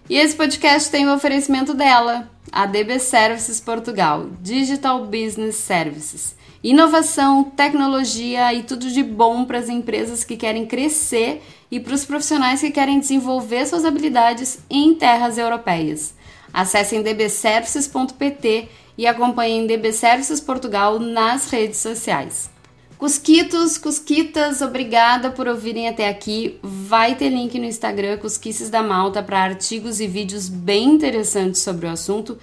E 0.07 0.15
esse 0.15 0.35
podcast 0.35 0.91
tem 0.91 1.07
o 1.07 1.15
oferecimento 1.15 1.73
dela, 1.73 2.29
a 2.51 2.67
DB 2.67 2.99
Services 2.99 3.59
Portugal, 3.59 4.27
Digital 4.39 5.03
Business 5.07 5.55
Services. 5.55 6.35
Inovação, 6.63 7.43
tecnologia 7.43 8.53
e 8.53 8.61
tudo 8.61 8.87
de 8.87 9.01
bom 9.01 9.45
para 9.45 9.57
as 9.57 9.67
empresas 9.67 10.23
que 10.23 10.37
querem 10.37 10.67
crescer 10.67 11.41
e 11.71 11.79
para 11.79 11.95
os 11.95 12.05
profissionais 12.05 12.61
que 12.61 12.69
querem 12.69 12.99
desenvolver 12.99 13.65
suas 13.65 13.83
habilidades 13.83 14.59
em 14.69 14.93
terras 14.93 15.39
europeias. 15.39 16.13
Acessem 16.53 17.01
dbservices.pt 17.01 18.69
e 18.97 19.07
acompanhem 19.07 19.65
DB 19.65 19.91
Services 19.91 20.39
Portugal 20.39 20.99
nas 20.99 21.49
redes 21.49 21.79
sociais. 21.79 22.51
Cusquitos, 22.97 23.77
Cusquitas, 23.77 24.61
obrigada 24.61 25.31
por 25.31 25.47
ouvirem 25.47 25.89
até 25.89 26.07
aqui. 26.07 26.57
Vai 26.61 27.15
ter 27.15 27.29
link 27.29 27.57
no 27.59 27.65
Instagram 27.65 28.17
Cusquices 28.17 28.69
da 28.69 28.81
Malta 28.81 29.21
para 29.21 29.41
artigos 29.43 29.99
e 29.99 30.07
vídeos 30.07 30.47
bem 30.47 30.91
interessantes 30.91 31.61
sobre 31.61 31.87
o 31.87 31.89
assunto, 31.89 32.37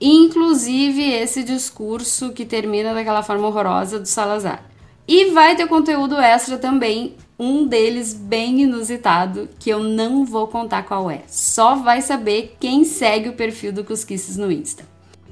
inclusive 0.00 1.02
esse 1.02 1.42
discurso 1.42 2.32
que 2.32 2.46
termina 2.46 2.94
daquela 2.94 3.22
forma 3.22 3.48
horrorosa 3.48 3.98
do 3.98 4.06
Salazar. 4.06 4.64
E 5.06 5.32
vai 5.32 5.54
ter 5.54 5.66
conteúdo 5.66 6.16
extra 6.16 6.56
também 6.56 7.14
um 7.38 7.66
deles 7.66 8.14
bem 8.14 8.62
inusitado, 8.62 9.48
que 9.58 9.70
eu 9.70 9.80
não 9.80 10.24
vou 10.24 10.48
contar 10.48 10.84
qual 10.84 11.10
é. 11.10 11.22
Só 11.26 11.76
vai 11.76 12.00
saber 12.00 12.56
quem 12.58 12.84
segue 12.84 13.28
o 13.28 13.34
perfil 13.34 13.72
do 13.72 13.84
Cusquices 13.84 14.36
no 14.36 14.50
Insta. 14.50 14.84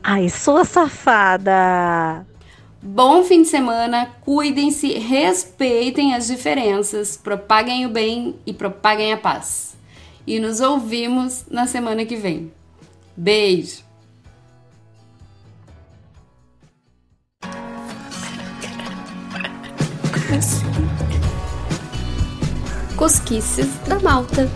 Ai, 0.03 0.29
sua 0.29 0.65
safada! 0.65 2.27
Bom 2.83 3.25
fim 3.25 3.41
de 3.41 3.49
semana, 3.49 4.11
cuidem-se, 4.21 4.93
respeitem 4.99 6.15
as 6.15 6.27
diferenças, 6.27 7.17
propaguem 7.17 7.87
o 7.87 7.89
bem 7.89 8.35
e 8.45 8.53
propaguem 8.53 9.11
a 9.11 9.17
paz. 9.17 9.75
E 10.27 10.39
nos 10.39 10.61
ouvimos 10.61 11.47
na 11.51 11.67
semana 11.67 12.05
que 12.05 12.17
vem. 12.17 12.53
Beijo! 13.17 13.84
Cosquices 23.05 23.69
da 23.87 23.99
Malta. 24.01 24.49